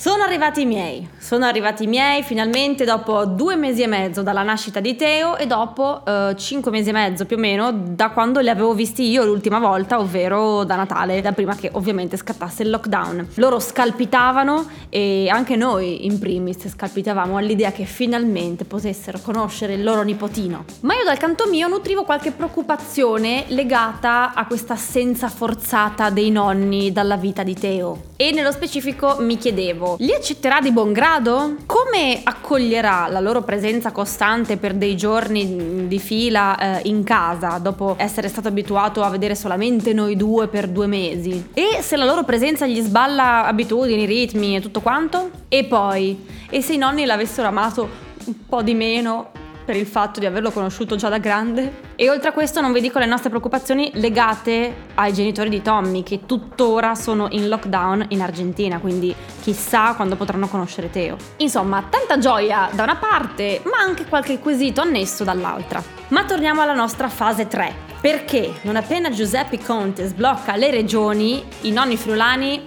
Sono 0.00 0.22
arrivati 0.22 0.62
i 0.62 0.64
miei, 0.64 1.06
sono 1.18 1.44
arrivati 1.44 1.84
i 1.84 1.86
miei 1.86 2.22
finalmente 2.22 2.86
dopo 2.86 3.26
due 3.26 3.54
mesi 3.54 3.82
e 3.82 3.86
mezzo 3.86 4.22
dalla 4.22 4.42
nascita 4.42 4.80
di 4.80 4.96
Teo 4.96 5.36
e 5.36 5.46
dopo 5.46 6.02
eh, 6.06 6.34
cinque 6.38 6.70
mesi 6.70 6.88
e 6.88 6.92
mezzo 6.92 7.26
più 7.26 7.36
o 7.36 7.38
meno 7.38 7.70
da 7.70 8.08
quando 8.08 8.40
li 8.40 8.48
avevo 8.48 8.72
visti 8.72 9.10
io 9.10 9.26
l'ultima 9.26 9.58
volta, 9.58 9.98
ovvero 9.98 10.64
da 10.64 10.76
Natale, 10.76 11.20
da 11.20 11.32
prima 11.32 11.54
che 11.54 11.68
ovviamente 11.74 12.16
scattasse 12.16 12.62
il 12.62 12.70
lockdown. 12.70 13.28
Loro 13.34 13.60
scalpitavano 13.60 14.70
e 14.88 15.28
anche 15.28 15.56
noi 15.56 16.06
in 16.06 16.18
primis 16.18 16.66
scalpitavamo 16.66 17.36
all'idea 17.36 17.70
che 17.70 17.84
finalmente 17.84 18.64
potessero 18.64 19.18
conoscere 19.22 19.74
il 19.74 19.84
loro 19.84 20.00
nipotino. 20.00 20.64
Ma 20.80 20.94
io 20.94 21.04
dal 21.04 21.18
canto 21.18 21.46
mio 21.46 21.68
nutrivo 21.68 22.04
qualche 22.04 22.30
preoccupazione 22.30 23.44
legata 23.48 24.32
a 24.32 24.46
questa 24.46 24.72
assenza 24.72 25.28
forzata 25.28 26.08
dei 26.08 26.30
nonni 26.30 26.90
dalla 26.90 27.18
vita 27.18 27.42
di 27.42 27.52
Teo. 27.52 28.08
E 28.16 28.32
nello 28.32 28.52
specifico 28.52 29.16
mi 29.18 29.36
chiedevo 29.36 29.89
li 29.98 30.12
accetterà 30.12 30.60
di 30.60 30.72
buon 30.72 30.92
grado? 30.92 31.56
Come 31.66 32.20
accoglierà 32.22 33.08
la 33.08 33.20
loro 33.20 33.42
presenza 33.42 33.92
costante 33.92 34.56
per 34.56 34.74
dei 34.74 34.96
giorni 34.96 35.86
di 35.86 35.98
fila 35.98 36.80
eh, 36.80 36.88
in 36.88 37.04
casa 37.04 37.58
dopo 37.58 37.94
essere 37.98 38.28
stato 38.28 38.48
abituato 38.48 39.02
a 39.02 39.10
vedere 39.10 39.34
solamente 39.34 39.92
noi 39.92 40.16
due 40.16 40.48
per 40.48 40.68
due 40.68 40.86
mesi? 40.86 41.50
E 41.54 41.78
se 41.82 41.96
la 41.96 42.04
loro 42.04 42.24
presenza 42.24 42.66
gli 42.66 42.80
sballa 42.80 43.46
abitudini, 43.46 44.04
ritmi 44.04 44.56
e 44.56 44.60
tutto 44.60 44.80
quanto? 44.80 45.30
E 45.48 45.64
poi, 45.64 46.24
e 46.48 46.62
se 46.62 46.74
i 46.74 46.78
nonni 46.78 47.04
l'avessero 47.04 47.48
amato 47.48 47.88
un 48.24 48.46
po' 48.46 48.62
di 48.62 48.74
meno 48.74 49.30
per 49.70 49.78
il 49.78 49.86
fatto 49.86 50.18
di 50.18 50.26
averlo 50.26 50.50
conosciuto 50.50 50.96
già 50.96 51.08
da 51.08 51.18
grande. 51.18 51.92
E 51.94 52.10
oltre 52.10 52.30
a 52.30 52.32
questo 52.32 52.60
non 52.60 52.72
vi 52.72 52.80
dico 52.80 52.98
le 52.98 53.06
nostre 53.06 53.28
preoccupazioni 53.28 53.92
legate 53.94 54.88
ai 54.94 55.12
genitori 55.12 55.48
di 55.48 55.62
Tommy 55.62 56.02
che 56.02 56.26
tuttora 56.26 56.96
sono 56.96 57.28
in 57.30 57.46
lockdown 57.46 58.06
in 58.08 58.20
Argentina, 58.20 58.80
quindi 58.80 59.14
chissà 59.40 59.94
quando 59.94 60.16
potranno 60.16 60.48
conoscere 60.48 60.90
Teo. 60.90 61.16
Insomma, 61.36 61.84
tanta 61.88 62.18
gioia 62.18 62.68
da 62.72 62.82
una 62.82 62.96
parte, 62.96 63.62
ma 63.62 63.78
anche 63.78 64.06
qualche 64.06 64.40
quesito 64.40 64.80
annesso 64.80 65.22
dall'altra. 65.22 65.80
Ma 66.08 66.24
torniamo 66.24 66.62
alla 66.62 66.74
nostra 66.74 67.08
fase 67.08 67.46
3. 67.46 67.72
Perché 68.00 68.52
non 68.62 68.74
appena 68.74 69.10
Giuseppe 69.10 69.62
Conte 69.62 70.08
sblocca 70.08 70.56
le 70.56 70.72
regioni, 70.72 71.44
i 71.60 71.70
nonni 71.70 71.96
friulani 71.96 72.60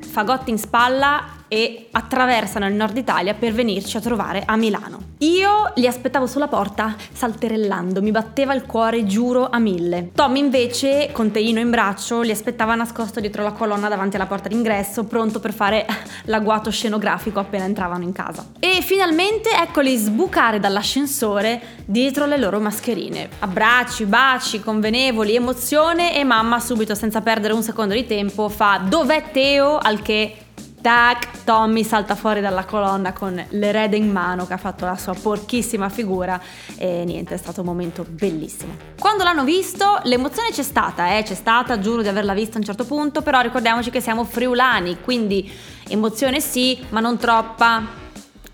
fagotti 0.00 0.50
in 0.50 0.58
spalla 0.58 1.38
e 1.52 1.88
attraversano 1.90 2.68
il 2.68 2.74
nord 2.74 2.96
Italia 2.96 3.34
per 3.34 3.52
venirci 3.52 3.96
a 3.96 4.00
trovare 4.00 4.44
a 4.46 4.54
Milano. 4.54 5.08
Io 5.18 5.72
li 5.74 5.88
aspettavo 5.88 6.28
sulla 6.28 6.46
porta 6.46 6.94
salterellando, 7.12 8.00
mi 8.00 8.12
batteva 8.12 8.54
il 8.54 8.62
cuore, 8.62 9.04
giuro, 9.04 9.48
a 9.50 9.58
mille. 9.58 10.10
Tom 10.14 10.36
invece, 10.36 11.10
con 11.10 11.32
Teino 11.32 11.58
in 11.58 11.68
braccio, 11.68 12.20
li 12.20 12.30
aspettava 12.30 12.76
nascosto 12.76 13.18
dietro 13.18 13.42
la 13.42 13.50
colonna 13.50 13.88
davanti 13.88 14.14
alla 14.14 14.26
porta 14.26 14.48
d'ingresso, 14.48 15.04
pronto 15.04 15.40
per 15.40 15.52
fare 15.52 15.86
l'agguato 16.26 16.70
scenografico 16.70 17.40
appena 17.40 17.64
entravano 17.64 18.04
in 18.04 18.12
casa. 18.12 18.46
E 18.60 18.80
finalmente 18.80 19.50
eccoli 19.50 19.96
sbucare 19.96 20.60
dall'ascensore 20.60 21.60
dietro 21.84 22.26
le 22.26 22.38
loro 22.38 22.60
mascherine. 22.60 23.28
Abbracci, 23.40 24.04
baci, 24.04 24.60
convenevoli, 24.60 25.34
emozione 25.34 26.16
e 26.16 26.22
mamma 26.22 26.60
subito 26.60 26.94
senza 26.94 27.20
perdere 27.20 27.54
un 27.54 27.64
secondo 27.64 27.92
di 27.92 28.06
tempo 28.06 28.48
fa 28.48 28.80
dov'è 28.88 29.32
Teo 29.32 29.78
al 29.78 30.00
che 30.00 30.36
Tac, 30.80 31.44
Tommy 31.44 31.84
salta 31.84 32.14
fuori 32.14 32.40
dalla 32.40 32.64
colonna 32.64 33.12
con 33.12 33.42
l'erede 33.50 33.96
in 33.96 34.10
mano 34.10 34.46
che 34.46 34.54
ha 34.54 34.58
fatto 34.58 34.86
la 34.86 34.96
sua 34.96 35.14
porchissima 35.14 35.88
figura 35.88 36.40
e 36.76 37.04
niente, 37.04 37.34
è 37.34 37.36
stato 37.36 37.60
un 37.60 37.66
momento 37.66 38.04
bellissimo. 38.08 38.74
Quando 38.98 39.22
l'hanno 39.24 39.44
visto, 39.44 40.00
l'emozione 40.04 40.50
c'è 40.50 40.62
stata, 40.62 41.16
eh, 41.16 41.22
c'è 41.22 41.34
stata, 41.34 41.78
giuro 41.78 42.02
di 42.02 42.08
averla 42.08 42.32
vista 42.32 42.54
a 42.54 42.58
un 42.58 42.64
certo 42.64 42.84
punto, 42.84 43.20
però 43.20 43.40
ricordiamoci 43.40 43.90
che 43.90 44.00
siamo 44.00 44.24
friulani, 44.24 45.00
quindi 45.00 45.50
emozione 45.88 46.40
sì, 46.40 46.82
ma 46.90 47.00
non 47.00 47.18
troppa. 47.18 47.82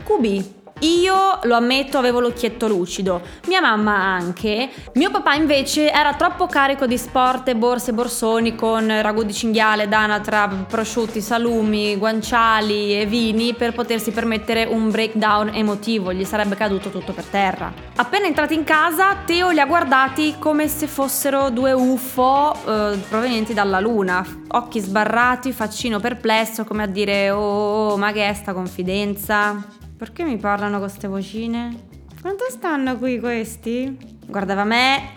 Cubi, 0.03 0.56
io 0.81 1.39
lo 1.45 1.55
ammetto, 1.55 1.97
avevo 1.97 2.21
l'occhietto 2.21 2.69
lucido, 2.69 3.23
mia 3.47 3.61
mamma 3.61 3.95
anche. 3.95 4.69
Mio 4.95 5.11
papà 5.11 5.35
invece 5.35 5.91
era 5.91 6.15
troppo 6.15 6.47
carico 6.47 6.87
di 6.87 6.99
sport 6.99 7.55
borse 7.55 7.95
borsoni 7.95 8.55
con 8.55 8.87
ragù 9.01 9.23
di 9.23 9.33
cinghiale, 9.33 9.89
danatra, 9.89 10.49
prosciutti, 10.49 11.21
salumi, 11.23 11.97
guanciali 11.97 13.01
e 13.01 13.07
vini 13.07 13.55
per 13.55 13.73
potersi 13.73 14.11
permettere 14.11 14.65
un 14.65 14.91
breakdown 14.91 15.51
emotivo, 15.55 16.13
gli 16.13 16.25
sarebbe 16.25 16.57
caduto 16.57 16.91
tutto 16.91 17.13
per 17.13 17.25
terra. 17.25 17.73
Appena 17.97 18.27
entrati 18.27 18.55
in 18.55 18.65
casa, 18.65 19.17
Teo 19.25 19.51
li 19.51 19.61
ha 19.61 19.67
guardati 19.67 20.37
come 20.39 20.69
se 20.69 20.87
fossero 20.87 21.49
due 21.49 21.73
UFO 21.73 22.53
eh, 22.53 22.99
provenienti 23.09 23.55
dalla 23.55 23.81
luna, 23.81 24.25
occhi 24.49 24.81
sbarrati, 24.81 25.53
faccino 25.53 26.01
perplesso 26.01 26.65
come 26.65 26.83
a 26.83 26.87
dire 26.87 27.31
"Oh, 27.31 27.97
ma 27.97 28.13
che 28.13 28.29
è 28.29 28.35
sta 28.35 28.53
confidenza?" 28.53 29.85
Perché 29.97 30.25
mi 30.25 30.37
parlano 30.37 30.79
con 30.79 30.89
queste 30.89 31.09
vocine? 31.09 31.75
Quanto 32.21 32.45
stanno 32.51 32.99
qui 32.99 33.19
questi? 33.19 33.97
Guardava 34.27 34.65
me, 34.65 35.13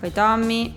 poi 0.00 0.10
Tommy, 0.10 0.74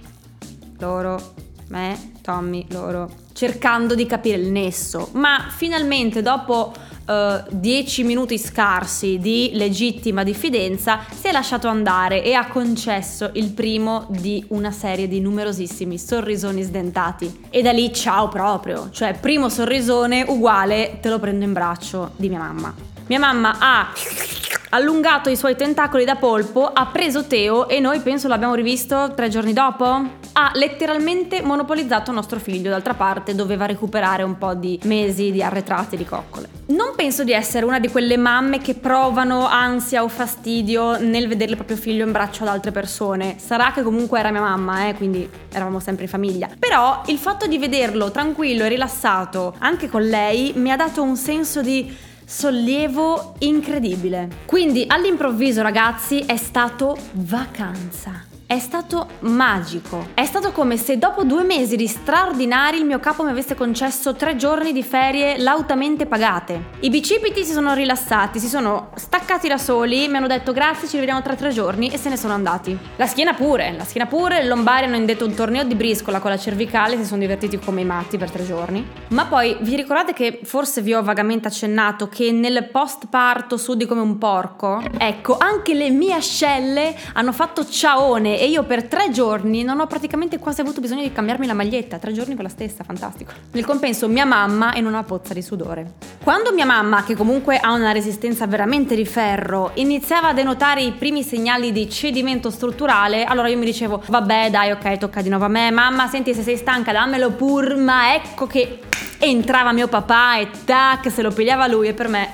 loro, 0.79 1.33
me, 1.69 2.11
Tommy, 2.21 2.65
loro, 2.71 3.09
cercando 3.31 3.95
di 3.95 4.05
capire 4.05 4.35
il 4.35 4.49
nesso. 4.51 5.11
Ma 5.13 5.45
finalmente 5.49 6.21
dopo 6.21 6.73
uh, 7.07 7.43
dieci 7.51 8.03
minuti 8.03 8.37
scarsi 8.37 9.17
di 9.17 9.51
legittima 9.53 10.23
diffidenza 10.23 10.99
si 11.09 11.27
è 11.27 11.31
lasciato 11.31 11.69
andare 11.69 12.25
e 12.25 12.33
ha 12.33 12.47
concesso 12.47 13.29
il 13.35 13.51
primo 13.51 14.07
di 14.09 14.43
una 14.49 14.71
serie 14.71 15.07
di 15.07 15.21
numerosissimi 15.21 15.97
sorrisoni 15.97 16.63
sdentati. 16.63 17.45
E 17.49 17.61
da 17.61 17.71
lì 17.71 17.93
ciao 17.93 18.27
proprio, 18.27 18.89
cioè 18.89 19.17
primo 19.17 19.47
sorrisone 19.47 20.25
uguale 20.27 20.97
te 21.01 21.07
lo 21.07 21.17
prendo 21.17 21.45
in 21.45 21.53
braccio 21.53 22.11
di 22.17 22.27
mia 22.27 22.39
mamma. 22.39 22.90
Mia 23.11 23.19
mamma 23.19 23.57
ha 23.59 23.91
allungato 24.69 25.29
i 25.29 25.35
suoi 25.35 25.57
tentacoli 25.57 26.05
da 26.05 26.15
polpo, 26.15 26.65
ha 26.65 26.85
preso 26.85 27.27
Teo 27.27 27.67
e 27.67 27.81
noi 27.81 27.99
penso 27.99 28.29
l'abbiamo 28.29 28.53
rivisto 28.53 29.11
tre 29.13 29.27
giorni 29.27 29.51
dopo. 29.51 29.83
Ha 30.31 30.51
letteralmente 30.53 31.41
monopolizzato 31.41 32.13
nostro 32.13 32.39
figlio, 32.39 32.69
d'altra 32.69 32.93
parte 32.93 33.35
doveva 33.35 33.65
recuperare 33.65 34.23
un 34.23 34.37
po' 34.37 34.53
di 34.53 34.79
mesi 34.83 35.29
di 35.29 35.43
arretrati 35.43 35.97
di 35.97 36.05
coccole. 36.05 36.47
Non 36.67 36.93
penso 36.95 37.25
di 37.25 37.33
essere 37.33 37.65
una 37.65 37.79
di 37.79 37.89
quelle 37.89 38.15
mamme 38.15 38.59
che 38.59 38.75
provano 38.75 39.45
ansia 39.45 40.03
o 40.03 40.07
fastidio 40.07 40.97
nel 40.97 41.27
vedere 41.27 41.51
il 41.51 41.57
proprio 41.57 41.75
figlio 41.75 42.05
in 42.05 42.13
braccio 42.13 42.43
ad 42.43 42.49
altre 42.49 42.71
persone. 42.71 43.35
Sarà 43.39 43.73
che 43.73 43.83
comunque 43.83 44.19
era 44.19 44.31
mia 44.31 44.39
mamma, 44.39 44.87
eh, 44.87 44.95
quindi 44.95 45.29
eravamo 45.51 45.81
sempre 45.81 46.05
in 46.05 46.09
famiglia. 46.09 46.47
Però 46.57 47.01
il 47.07 47.17
fatto 47.17 47.45
di 47.45 47.57
vederlo 47.57 48.09
tranquillo 48.09 48.63
e 48.63 48.69
rilassato 48.69 49.55
anche 49.57 49.89
con 49.89 50.01
lei 50.01 50.53
mi 50.55 50.71
ha 50.71 50.77
dato 50.77 51.03
un 51.03 51.17
senso 51.17 51.61
di 51.61 52.09
sollievo 52.31 53.33
incredibile. 53.39 54.29
Quindi 54.45 54.85
all'improvviso 54.87 55.61
ragazzi 55.61 56.19
è 56.19 56.37
stato 56.37 56.97
vacanza. 57.11 58.30
È 58.51 58.59
stato 58.59 59.07
magico. 59.19 60.07
È 60.13 60.25
stato 60.25 60.51
come 60.51 60.75
se 60.75 60.97
dopo 60.97 61.23
due 61.23 61.43
mesi 61.43 61.77
di 61.77 61.87
straordinari 61.87 62.79
il 62.79 62.83
mio 62.83 62.99
capo 62.99 63.23
mi 63.23 63.29
avesse 63.29 63.55
concesso 63.55 64.13
tre 64.13 64.35
giorni 64.35 64.73
di 64.73 64.83
ferie 64.83 65.37
lautamente 65.37 66.05
pagate. 66.05 66.61
I 66.81 66.89
bicipiti 66.89 67.45
si 67.45 67.53
sono 67.53 67.73
rilassati, 67.73 68.39
si 68.39 68.49
sono 68.49 68.89
staccati 68.95 69.47
da 69.47 69.57
soli, 69.57 70.09
mi 70.09 70.17
hanno 70.17 70.27
detto 70.27 70.51
grazie, 70.51 70.89
ci 70.89 70.95
rivediamo 70.95 71.21
tra 71.21 71.33
tre 71.35 71.51
giorni 71.51 71.91
e 71.91 71.97
se 71.97 72.09
ne 72.09 72.17
sono 72.17 72.33
andati. 72.33 72.77
La 72.97 73.07
schiena 73.07 73.33
pure, 73.33 73.71
la 73.71 73.85
schiena 73.85 74.05
pure, 74.05 74.41
i 74.41 74.47
lombari 74.47 74.83
hanno 74.83 74.97
indetto 74.97 75.23
un 75.23 75.33
torneo 75.33 75.63
di 75.63 75.75
briscola 75.75 76.19
con 76.19 76.29
la 76.29 76.37
cervicale, 76.37 76.97
si 76.97 77.05
sono 77.05 77.21
divertiti 77.21 77.57
come 77.57 77.79
i 77.79 77.85
matti 77.85 78.17
per 78.17 78.31
tre 78.31 78.45
giorni. 78.45 78.85
Ma 79.11 79.27
poi 79.27 79.55
vi 79.61 79.77
ricordate 79.77 80.11
che 80.11 80.41
forse 80.43 80.81
vi 80.81 80.93
ho 80.93 81.01
vagamente 81.01 81.47
accennato 81.47 82.09
che 82.09 82.33
nel 82.33 82.67
post 82.69 83.07
parto 83.09 83.55
sudi 83.55 83.85
come 83.85 84.01
un 84.01 84.17
porco? 84.17 84.83
Ecco, 84.97 85.37
anche 85.37 85.73
le 85.73 85.89
mie 85.89 86.15
ascelle 86.15 86.93
hanno 87.13 87.31
fatto 87.31 87.65
ciaone 87.65 88.39
e 88.41 88.47
io 88.47 88.63
per 88.63 88.85
tre 88.85 89.11
giorni 89.11 89.61
non 89.61 89.79
ho 89.79 89.85
praticamente 89.85 90.39
quasi 90.39 90.61
avuto 90.61 90.81
bisogno 90.81 91.03
di 91.03 91.11
cambiarmi 91.11 91.45
la 91.45 91.53
maglietta, 91.53 91.99
tre 91.99 92.11
giorni 92.11 92.33
quella 92.33 92.49
stessa, 92.49 92.83
fantastico. 92.83 93.31
Nel 93.51 93.63
compenso 93.63 94.07
mia 94.07 94.25
mamma 94.25 94.73
in 94.77 94.87
una 94.87 95.03
pozza 95.03 95.35
di 95.35 95.43
sudore. 95.43 95.91
Quando 96.23 96.51
mia 96.51 96.65
mamma, 96.65 97.03
che 97.03 97.15
comunque 97.15 97.59
ha 97.59 97.71
una 97.71 97.91
resistenza 97.91 98.47
veramente 98.47 98.95
di 98.95 99.05
ferro, 99.05 99.69
iniziava 99.75 100.29
a 100.29 100.33
denotare 100.33 100.81
i 100.81 100.91
primi 100.93 101.21
segnali 101.21 101.71
di 101.71 101.87
cedimento 101.87 102.49
strutturale, 102.49 103.25
allora 103.25 103.47
io 103.47 103.59
mi 103.59 103.65
dicevo, 103.65 104.01
vabbè 104.07 104.49
dai 104.49 104.71
ok, 104.71 104.97
tocca 104.97 105.21
di 105.21 105.29
nuovo 105.29 105.45
a 105.45 105.47
me, 105.47 105.69
mamma 105.69 106.07
senti 106.07 106.33
se 106.33 106.41
sei 106.41 106.57
stanca 106.57 106.91
dammelo 106.91 107.29
pur, 107.33 107.75
ma 107.75 108.15
ecco 108.15 108.47
che 108.47 108.79
entrava 109.19 109.71
mio 109.71 109.87
papà 109.87 110.39
e 110.39 110.49
tac, 110.65 111.11
se 111.11 111.21
lo 111.21 111.29
pigliava 111.29 111.67
lui 111.67 111.89
e 111.89 111.93
per 111.93 112.07
me 112.07 112.33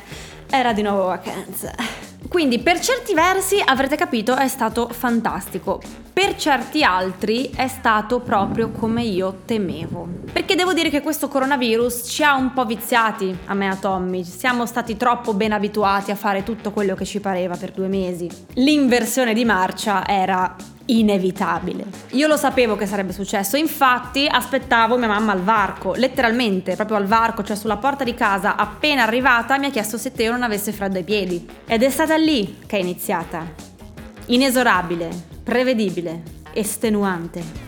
era 0.49 0.71
di 0.71 0.83
nuovo 0.83 1.07
vacanza. 1.07 2.06
Quindi 2.27 2.59
per 2.59 2.79
certi 2.79 3.13
versi 3.13 3.61
avrete 3.63 3.95
capito 3.95 4.35
è 4.35 4.47
stato 4.47 4.89
fantastico, 4.89 5.81
per 6.11 6.35
certi 6.35 6.83
altri 6.83 7.49
è 7.55 7.67
stato 7.67 8.19
proprio 8.19 8.71
come 8.71 9.03
io 9.03 9.41
temevo. 9.45 10.07
Perché 10.31 10.55
devo 10.55 10.73
dire 10.73 10.89
che 10.89 11.01
questo 11.01 11.27
coronavirus 11.27 12.03
ci 12.05 12.23
ha 12.23 12.35
un 12.35 12.53
po' 12.53 12.65
viziati, 12.65 13.35
a 13.45 13.53
me 13.53 13.65
e 13.65 13.69
a 13.69 13.75
Tommy, 13.75 14.23
siamo 14.23 14.65
stati 14.65 14.97
troppo 14.97 15.33
ben 15.33 15.51
abituati 15.51 16.11
a 16.11 16.15
fare 16.15 16.43
tutto 16.43 16.71
quello 16.71 16.95
che 16.95 17.05
ci 17.05 17.19
pareva 17.19 17.55
per 17.55 17.71
due 17.71 17.87
mesi. 17.87 18.29
L'inversione 18.53 19.33
di 19.33 19.45
marcia 19.45 20.05
era 20.07 20.55
inevitabile. 20.87 21.85
Io 22.11 22.27
lo 22.27 22.37
sapevo 22.37 22.75
che 22.75 22.85
sarebbe 22.85 23.13
successo, 23.13 23.57
infatti 23.57 24.27
aspettavo 24.29 24.97
mia 24.97 25.07
mamma 25.07 25.31
al 25.31 25.41
varco, 25.41 25.93
letteralmente, 25.95 26.75
proprio 26.75 26.97
al 26.97 27.05
varco, 27.05 27.43
cioè 27.43 27.55
sulla 27.55 27.77
porta 27.77 28.03
di 28.03 28.13
casa, 28.13 28.55
appena 28.55 29.03
arrivata 29.03 29.57
mi 29.57 29.67
ha 29.67 29.71
chiesto 29.71 29.97
se 29.97 30.11
Teo 30.11 30.31
non 30.31 30.43
avesse 30.43 30.71
freddo 30.71 30.97
ai 30.97 31.03
piedi. 31.03 31.47
Ed 31.65 31.83
è 31.83 31.89
stata 31.89 32.15
lì 32.15 32.59
che 32.65 32.77
è 32.77 32.81
iniziata. 32.81 33.45
Inesorabile, 34.27 35.09
prevedibile, 35.43 36.23
estenuante. 36.53 37.65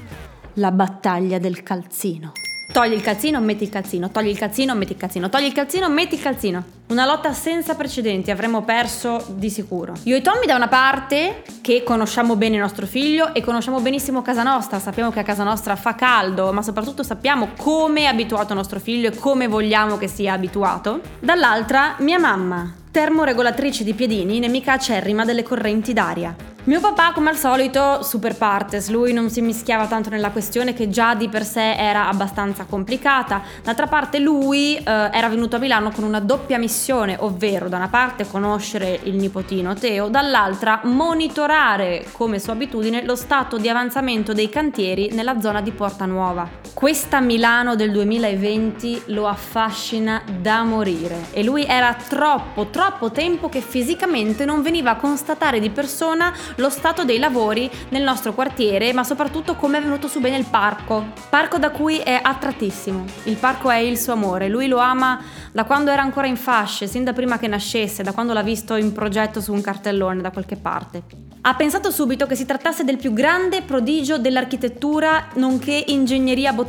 La 0.54 0.72
battaglia 0.72 1.38
del 1.38 1.64
calzino. 1.64 2.32
Togli 2.72 2.94
il 2.94 3.02
calzino, 3.02 3.42
metti 3.42 3.64
il 3.64 3.70
calzino, 3.70 4.12
togli 4.12 4.28
il 4.28 4.38
calzino, 4.38 4.76
metti 4.76 4.92
il 4.92 4.98
calzino, 5.00 5.28
togli 5.28 5.46
il 5.46 5.54
calzino, 5.54 5.90
metti 5.90 6.14
il 6.14 6.22
calzino. 6.22 6.64
Una 6.90 7.04
lotta 7.04 7.34
senza 7.34 7.74
precedenti, 7.74 8.30
avremmo 8.30 8.62
perso 8.62 9.26
di 9.30 9.50
sicuro. 9.50 9.94
Io 10.04 10.16
e 10.16 10.22
Tommy 10.22 10.46
da 10.46 10.56
una 10.56 10.68
parte, 10.68 11.42
che 11.62 11.82
conosciamo 11.82 12.36
bene 12.36 12.60
nostro 12.60 12.86
figlio 12.86 13.34
e 13.34 13.42
conosciamo 13.42 13.80
benissimo 13.80 14.22
casa 14.22 14.44
nostra, 14.44 14.78
sappiamo 14.78 15.10
che 15.10 15.20
a 15.20 15.24
casa 15.24 15.44
nostra 15.44 15.76
fa 15.76 15.96
caldo, 15.96 16.54
ma 16.54 16.62
soprattutto 16.62 17.02
sappiamo 17.02 17.50
come 17.58 18.02
è 18.02 18.06
abituato 18.06 18.54
nostro 18.54 18.80
figlio 18.80 19.10
e 19.10 19.16
come 19.16 19.48
vogliamo 19.48 19.98
che 19.98 20.08
sia 20.08 20.34
abituato. 20.34 21.02
Dall'altra, 21.20 21.96
mia 22.00 22.20
mamma, 22.20 22.72
termoregolatrice 22.92 23.84
di 23.84 23.96
piedini, 23.96 24.38
nemica 24.38 24.74
acerrima 24.74 25.26
delle 25.26 25.42
correnti 25.42 25.92
d'aria. 25.92 26.36
Mio 26.70 26.82
papà, 26.82 27.14
come 27.14 27.32
al 27.32 27.36
solito, 27.36 28.04
super 28.04 28.36
partes, 28.36 28.90
lui 28.90 29.12
non 29.12 29.32
si 29.32 29.42
mischiava 29.42 29.88
tanto 29.88 30.12
nella 30.12 30.30
questione 30.30 30.76
che 30.76 30.88
già 30.88 31.16
di 31.16 31.28
per 31.28 31.44
sé 31.44 31.74
era 31.74 32.08
abbastanza 32.08 32.66
complicata. 32.66 33.42
D'altra 33.64 33.88
parte 33.88 34.20
lui 34.20 34.76
eh, 34.76 34.84
era 34.84 35.30
venuto 35.30 35.56
a 35.56 35.60
Milano 35.60 35.90
con 35.90 36.04
una 36.04 36.20
doppia 36.20 36.60
missione, 36.60 37.16
ovvero 37.22 37.70
da 37.70 37.78
una 37.78 37.88
parte 37.88 38.28
conoscere 38.28 39.00
il 39.02 39.16
nipotino 39.16 39.74
Teo, 39.74 40.10
dall'altra 40.10 40.82
monitorare, 40.84 42.06
come 42.12 42.38
sua 42.38 42.54
abitudine, 42.54 43.04
lo 43.04 43.16
stato 43.16 43.58
di 43.58 43.68
avanzamento 43.68 44.34
dei 44.34 44.50
cantieri 44.50 45.10
nella 45.12 45.42
zona 45.42 45.62
di 45.62 45.72
Porta 45.72 46.06
Nuova. 46.06 46.48
Questa 46.74 47.20
Milano 47.20 47.76
del 47.76 47.92
2020 47.92 49.04
lo 49.08 49.28
affascina 49.28 50.22
da 50.40 50.64
morire 50.64 51.26
e 51.32 51.44
lui 51.44 51.66
era 51.66 51.94
troppo, 51.94 52.68
troppo 52.68 53.12
tempo 53.12 53.50
che 53.50 53.60
fisicamente 53.60 54.46
non 54.46 54.62
veniva 54.62 54.92
a 54.92 54.96
constatare 54.96 55.60
di 55.60 55.70
persona 55.72 56.34
lo 56.56 56.70
stato 56.70 57.04
dei 57.04 57.20
lavori 57.20 57.70
nel 57.90 58.04
nostro 58.04 58.34
quartiere, 58.34 58.94
ma 58.94 59.04
soprattutto 59.04 59.56
come 59.56 59.80
è 59.80 59.82
venuto 59.82 60.08
su 60.08 60.22
bene 60.22 60.38
il 60.38 60.46
parco. 60.50 61.08
Parco 61.30 61.58
da 61.58 61.72
cui 61.72 61.98
è 61.98 62.18
attrattissimo. 62.22 63.04
Il 63.24 63.36
parco 63.36 63.70
è 63.70 63.78
il 63.78 63.98
suo 63.98 64.14
amore, 64.14 64.48
lui 64.48 64.68
lo 64.68 64.78
ama 64.78 65.22
da 65.52 65.66
quando 65.66 65.92
era 65.92 66.02
ancora 66.02 66.28
in 66.28 66.38
fasce, 66.38 66.88
sin 66.88 67.04
da 67.04 67.12
prima 67.12 67.38
che 67.38 67.48
nascesse, 67.48 68.04
da 68.04 68.14
quando 68.14 68.32
l'ha 68.32 68.44
visto 68.44 68.76
in 68.76 68.94
progetto 68.94 69.42
su 69.42 69.52
un 69.52 69.62
cartellone 69.62 70.22
da 70.22 70.32
qualche 70.32 70.56
parte. 70.56 71.04
Ha 71.42 71.56
pensato 71.56 71.90
subito 71.90 72.26
che 72.26 72.36
si 72.36 72.46
trattasse 72.46 72.84
del 72.84 72.98
più 72.98 73.14
grande 73.14 73.62
prodigio 73.62 74.18
dell'architettura 74.18 75.28
nonché 75.36 75.84
ingegneria 75.88 76.52
botanica. 76.52 76.69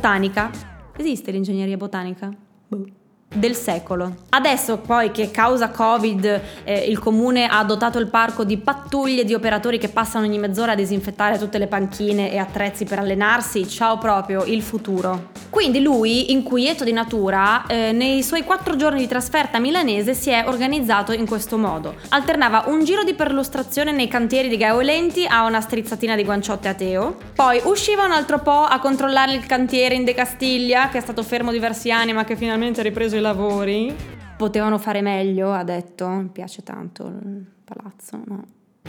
Esiste 0.97 1.29
l'ingegneria 1.29 1.77
botanica? 1.77 2.35
Boh 2.67 3.00
del 3.33 3.55
secolo. 3.55 4.15
Adesso 4.29 4.77
poi 4.77 5.11
che 5.11 5.31
causa 5.31 5.69
Covid 5.69 6.41
eh, 6.63 6.79
il 6.87 6.99
comune 6.99 7.47
ha 7.47 7.63
dotato 7.63 7.97
il 7.97 8.07
parco 8.07 8.43
di 8.43 8.57
pattuglie 8.57 9.23
di 9.23 9.33
operatori 9.33 9.77
che 9.77 9.89
passano 9.89 10.25
ogni 10.25 10.37
mezz'ora 10.37 10.73
a 10.73 10.75
disinfettare 10.75 11.37
tutte 11.37 11.57
le 11.57 11.67
panchine 11.67 12.31
e 12.31 12.37
attrezzi 12.37 12.85
per 12.85 12.99
allenarsi, 12.99 13.67
ciao 13.67 13.97
proprio 13.97 14.43
il 14.43 14.61
futuro. 14.61 15.29
Quindi 15.49 15.81
lui, 15.81 16.31
inquieto 16.31 16.85
di 16.85 16.93
natura, 16.93 17.65
eh, 17.67 17.91
nei 17.91 18.23
suoi 18.23 18.43
quattro 18.43 18.77
giorni 18.77 18.99
di 18.99 19.07
trasferta 19.07 19.59
milanese 19.59 20.13
si 20.13 20.29
è 20.29 20.45
organizzato 20.47 21.11
in 21.11 21.25
questo 21.25 21.57
modo. 21.57 21.95
Alternava 22.09 22.63
un 22.67 22.85
giro 22.85 23.03
di 23.03 23.13
perlustrazione 23.13 23.91
nei 23.91 24.07
cantieri 24.07 24.47
di 24.47 24.55
Gaio 24.55 24.79
Lenti 24.79 25.25
a 25.27 25.43
una 25.45 25.59
strizzatina 25.59 26.15
di 26.15 26.23
guanciotte 26.23 26.69
a 26.69 26.73
Teo, 26.73 27.17
poi 27.35 27.59
usciva 27.65 28.05
un 28.05 28.11
altro 28.11 28.39
po' 28.39 28.63
a 28.63 28.79
controllare 28.79 29.33
il 29.33 29.45
cantiere 29.45 29.95
in 29.95 30.05
De 30.05 30.13
Castiglia, 30.13 30.87
che 30.87 30.99
è 30.99 31.01
stato 31.01 31.21
fermo 31.21 31.51
diversi 31.51 31.91
anni 31.91 32.13
ma 32.13 32.23
che 32.23 32.37
finalmente 32.37 32.79
ha 32.79 32.83
ripreso 32.83 33.17
i 33.17 33.20
lavori. 33.21 33.95
Potevano 34.35 34.77
fare 34.77 35.01
meglio, 35.01 35.51
ha 35.51 35.63
detto. 35.63 36.07
Mi 36.07 36.29
piace 36.29 36.63
tanto 36.63 37.05
il 37.07 37.45
palazzo, 37.63 38.19
no? 38.25 38.43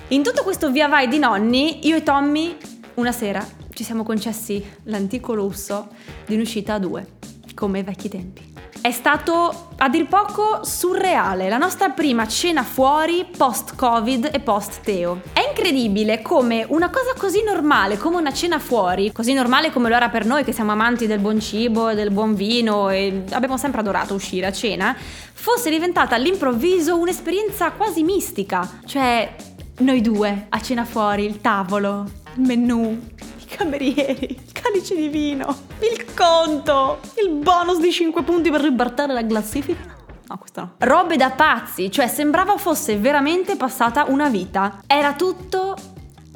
In 0.09 0.23
tutto 0.23 0.43
questo 0.43 0.71
via 0.71 0.89
vai 0.89 1.07
di 1.07 1.19
nonni, 1.19 1.87
io 1.87 1.97
e 1.97 2.03
Tommy 2.03 2.57
una 2.95 3.13
sera 3.13 3.47
ci 3.73 3.85
siamo 3.85 4.03
concessi 4.03 4.65
l'antico 4.85 5.35
lusso 5.35 5.89
di 6.27 6.35
un'uscita 6.35 6.75
a 6.75 6.79
due, 6.79 7.07
come 7.55 7.79
ai 7.79 7.85
vecchi 7.85 8.09
tempi. 8.09 8.52
È 8.83 8.91
stato 8.91 9.69
a 9.77 9.89
dir 9.89 10.09
poco 10.09 10.65
surreale, 10.65 11.49
la 11.49 11.57
nostra 11.57 11.91
prima 11.91 12.27
cena 12.27 12.65
fuori 12.65 13.25
post-Covid 13.25 14.31
e 14.33 14.41
post-Teo. 14.41 15.21
È 15.33 15.39
incredibile 15.49 16.21
come 16.21 16.67
una 16.69 16.91
cosa 16.91 17.13
così 17.17 17.45
normale 17.45 17.97
come 17.97 18.17
una 18.17 18.33
cena 18.33 18.59
fuori, 18.59 19.13
così 19.13 19.35
normale 19.35 19.71
come 19.71 19.89
lo 19.89 19.95
era 19.95 20.09
per 20.09 20.27
noi 20.27 20.43
che 20.43 20.51
siamo 20.51 20.73
amanti 20.73 21.07
del 21.07 21.21
buon 21.21 21.39
cibo 21.39 21.91
e 21.91 21.95
del 21.95 22.11
buon 22.11 22.35
vino 22.35 22.91
e 22.91 23.23
abbiamo 23.31 23.57
sempre 23.57 23.83
adorato 23.83 24.15
uscire 24.15 24.47
a 24.47 24.53
cena, 24.53 24.97
fosse 25.33 25.71
diventata 25.71 26.17
all'improvviso 26.17 26.99
un'esperienza 26.99 27.71
quasi 27.71 28.03
mistica. 28.03 28.69
Cioè, 28.85 29.33
noi 29.79 30.01
due 30.01 30.47
a 30.49 30.61
cena 30.61 30.85
fuori, 30.85 31.25
il 31.25 31.41
tavolo, 31.41 32.05
il 32.35 32.43
menù, 32.43 33.01
i 33.39 33.45
camerieri, 33.45 34.37
calice 34.63 34.95
di 34.95 35.09
vino, 35.09 35.55
il 35.81 36.15
conto, 36.15 37.01
il 37.23 37.31
bonus 37.31 37.79
di 37.81 37.91
5 37.91 38.23
punti 38.23 38.51
per 38.51 38.61
ribaltare 38.61 39.13
la 39.13 39.27
classifica. 39.27 40.01
No, 40.29 40.39
questo 40.39 40.61
no. 40.61 40.75
Robe 40.79 41.17
da 41.17 41.31
pazzi, 41.31 41.91
cioè 41.91 42.07
sembrava 42.07 42.57
fosse 42.57 42.97
veramente 42.97 43.57
passata 43.57 44.05
una 44.09 44.29
vita. 44.29 44.81
Era 44.87 45.15
tutto 45.15 45.77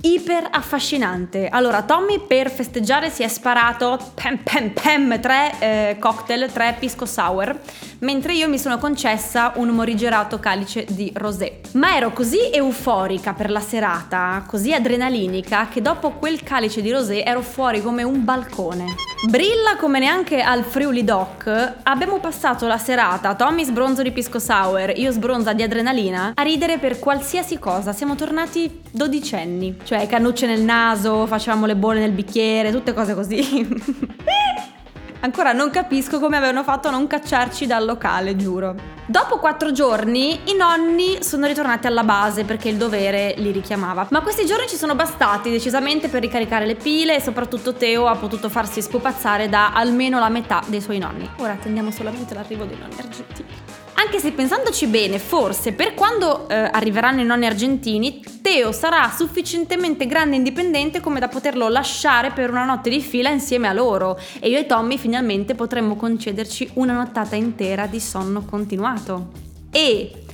iper 0.03 0.49
affascinante. 0.51 1.49
Allora, 1.49 1.83
Tommy 1.83 2.21
per 2.21 2.51
festeggiare 2.51 3.11
si 3.11 3.23
è 3.23 3.29
sparato 3.29 3.99
pem 4.15 4.39
pem 4.39 4.71
pem 4.71 5.21
tre 5.21 5.55
eh, 5.59 5.97
cocktail, 5.99 6.51
tre 6.53 6.77
pisco 6.79 7.07
sour, 7.07 7.59
mentre 8.01 8.35
io 8.35 8.49
mi 8.49 8.59
sono 8.59 8.79
concessa 8.79 9.53
un 9.57 9.69
morigerato 9.69 10.39
calice 10.39 10.87
di 10.89 11.13
rosé. 11.15 11.61
Ma 11.73 11.97
ero 11.97 12.13
così 12.13 12.51
euforica 12.53 13.33
per 13.33 13.51
la 13.51 13.61
serata, 13.61 14.45
così 14.47 14.73
adrenalinica, 14.73 15.69
che 15.69 15.83
dopo 15.83 16.13
quel 16.13 16.43
calice 16.43 16.83
di 16.83 16.91
rosé 16.91 17.25
ero 17.25 17.43
fuori 17.43 17.83
come 17.83 18.03
un 18.03 18.25
balcone. 18.25 18.95
Brilla 19.29 19.77
come 19.79 19.99
neanche 19.99 20.41
al 20.41 20.63
Friuli 20.63 21.03
Doc, 21.03 21.75
abbiamo 21.83 22.19
passato 22.19 22.67
la 22.67 22.79
serata, 22.79 23.35
Tommy 23.35 23.65
sbronzo 23.65 24.03
di 24.03 24.13
pisco 24.13 24.39
sour, 24.39 24.93
io 24.95 25.11
sbronza 25.11 25.53
di 25.53 25.63
adrenalina, 25.63 26.33
a 26.35 26.43
ridere 26.43 26.79
per 26.79 26.99
qualsiasi 26.99 27.59
cosa. 27.59 27.93
Siamo 27.93 28.15
tornati 28.15 28.83
dodicenni, 28.91 29.79
cioè 29.85 30.07
cannucce 30.07 30.47
nel 30.47 30.63
naso, 30.63 31.27
facevamo 31.27 31.67
le 31.67 31.77
bolle 31.77 32.01
nel 32.01 32.13
bicchiere, 32.13 32.71
tutte 32.71 32.93
cose 32.93 33.15
così. 33.15 34.15
Ancora 35.27 35.51
non 35.51 35.71
capisco 35.71 36.21
come 36.21 36.37
avevano 36.37 36.63
fatto 36.63 36.87
a 36.87 36.93
non 36.93 37.09
cacciarci 37.09 37.67
dal 37.67 37.85
locale, 37.85 38.37
giuro. 38.37 38.77
Dopo 39.07 39.39
quattro 39.39 39.73
giorni 39.73 40.39
i 40.45 40.55
nonni 40.55 41.21
sono 41.21 41.49
ritornati 41.49 41.89
alla 41.89 42.05
base 42.05 42.45
perché 42.45 42.69
il 42.69 42.77
dovere 42.77 43.35
li 43.39 43.51
richiamava. 43.51 44.07
Ma 44.13 44.21
questi 44.21 44.47
giorni 44.47 44.69
ci 44.69 44.77
sono 44.77 44.95
bastati 44.95 45.51
decisamente 45.51 46.07
per 46.07 46.21
ricaricare 46.21 46.65
le 46.65 46.77
pile 46.77 47.17
e 47.17 47.21
soprattutto 47.21 47.75
Teo 47.75 48.07
ha 48.07 48.15
potuto 48.15 48.49
farsi 48.49 48.81
spupazzare 48.81 49.49
da 49.49 49.73
almeno 49.73 50.21
la 50.21 50.29
metà 50.29 50.63
dei 50.69 50.81
suoi 50.81 50.99
nonni. 50.99 51.29
Ora 51.39 51.55
attendiamo 51.55 51.91
solamente 51.91 52.33
l'arrivo 52.33 52.65
dei 52.65 52.79
nonni 52.79 52.95
argentini. 52.97 53.66
Anche 53.99 54.19
se 54.19 54.33
pensandoci 54.33 54.87
bene, 54.89 55.19
forse 55.19 55.73
per 55.73 55.95
quando 55.95 56.49
eh, 56.49 56.55
arriveranno 56.55 57.23
i 57.23 57.25
nonni 57.25 57.47
argentini, 57.47 58.23
Teo 58.43 58.71
sarà 58.71 59.11
sufficientemente 59.11 60.07
grande 60.07 60.35
e 60.35 60.39
indipendente 60.39 61.01
come 61.01 61.19
da 61.19 61.29
poterlo 61.29 61.69
lasciare 61.69 62.31
per 62.31 62.51
una 62.51 62.67
notte 62.67 62.91
di 62.91 63.01
fila 63.01 63.31
insieme 63.31 63.69
a 63.69 63.73
loro 63.73 64.19
e 64.39 64.51
io 64.51 64.59
e 64.59 64.67
Tommy 64.67 64.99
finalmente 64.99 65.55
potremmo 65.55 65.97
concederci 65.97 66.73
una 66.75 66.93
nottata 66.93 67.37
intera 67.37 67.87
di 67.87 67.99
sonno 67.99 68.45
continuato. 68.45 69.29
E 69.71 70.26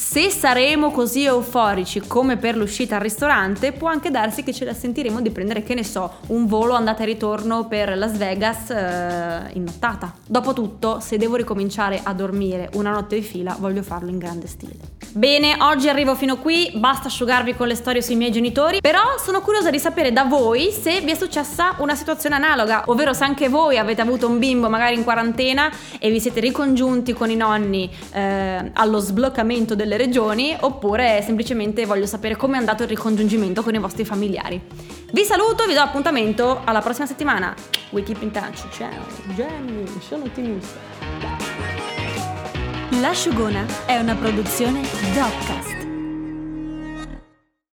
se 0.00 0.30
saremo 0.30 0.90
così 0.90 1.24
euforici 1.24 2.00
come 2.00 2.38
per 2.38 2.56
l'uscita 2.56 2.96
al 2.96 3.02
ristorante, 3.02 3.72
può 3.72 3.88
anche 3.88 4.10
darsi 4.10 4.42
che 4.42 4.54
ce 4.54 4.64
la 4.64 4.72
sentiremo 4.72 5.20
di 5.20 5.30
prendere, 5.30 5.62
che 5.62 5.74
ne 5.74 5.84
so, 5.84 6.14
un 6.28 6.46
volo 6.46 6.72
andata 6.72 7.02
e 7.02 7.06
ritorno 7.06 7.68
per 7.68 7.96
Las 7.98 8.16
Vegas 8.16 8.70
eh, 8.70 9.50
in 9.52 9.64
nottata. 9.64 10.14
Dopotutto, 10.26 11.00
se 11.00 11.18
devo 11.18 11.36
ricominciare 11.36 12.00
a 12.02 12.14
dormire 12.14 12.70
una 12.74 12.92
notte 12.92 13.16
di 13.16 13.22
fila, 13.22 13.54
voglio 13.60 13.82
farlo 13.82 14.08
in 14.08 14.16
grande 14.16 14.46
stile. 14.46 14.99
Bene, 15.12 15.56
oggi 15.58 15.88
arrivo 15.88 16.14
fino 16.14 16.36
qui, 16.36 16.70
basta 16.76 17.08
asciugarvi 17.08 17.56
con 17.56 17.66
le 17.66 17.74
storie 17.74 18.00
sui 18.00 18.14
miei 18.14 18.30
genitori, 18.30 18.80
però 18.80 19.18
sono 19.18 19.40
curiosa 19.40 19.68
di 19.68 19.80
sapere 19.80 20.12
da 20.12 20.22
voi 20.22 20.70
se 20.70 21.00
vi 21.00 21.10
è 21.10 21.16
successa 21.16 21.74
una 21.78 21.96
situazione 21.96 22.36
analoga, 22.36 22.84
ovvero 22.86 23.12
se 23.12 23.24
anche 23.24 23.48
voi 23.48 23.76
avete 23.76 24.02
avuto 24.02 24.28
un 24.28 24.38
bimbo 24.38 24.68
magari 24.68 24.94
in 24.94 25.02
quarantena 25.02 25.68
e 25.98 26.12
vi 26.12 26.20
siete 26.20 26.38
ricongiunti 26.38 27.12
con 27.12 27.28
i 27.28 27.34
nonni 27.34 27.90
eh, 28.12 28.70
allo 28.72 29.00
sbloccamento 29.00 29.74
delle 29.74 29.96
regioni, 29.96 30.56
oppure 30.60 31.22
semplicemente 31.24 31.86
voglio 31.86 32.06
sapere 32.06 32.36
come 32.36 32.54
è 32.54 32.58
andato 32.58 32.84
il 32.84 32.88
ricongiungimento 32.88 33.64
con 33.64 33.74
i 33.74 33.78
vostri 33.78 34.04
familiari. 34.04 34.60
Vi 35.10 35.24
saluto 35.24 35.66
vi 35.66 35.74
do 35.74 35.80
appuntamento 35.80 36.60
alla 36.64 36.80
prossima 36.80 37.06
settimana. 37.06 37.52
We 37.90 38.04
keep 38.04 38.22
in 38.22 38.30
touch. 38.30 38.68
Ciao, 38.70 38.88
Jenny, 39.34 39.84
sono 39.98 40.22
ottimista. 40.22 41.29
L'asciugona 42.98 43.64
è 43.86 43.96
una 43.98 44.16
produzione 44.16 44.82
Dopcast. 45.14 45.69